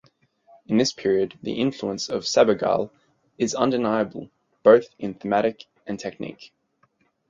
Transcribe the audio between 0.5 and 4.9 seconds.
In this period the influence of Sabogal is undeniable both